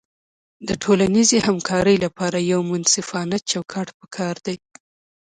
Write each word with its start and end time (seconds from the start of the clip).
د 0.67 0.69
ټولنیزې 0.83 1.37
همکارۍ 1.47 1.97
لپاره 2.05 2.37
یو 2.51 2.59
منصفانه 2.71 3.37
چوکاټ 3.51 3.87
پکار 3.99 4.35
دی. 4.45 4.57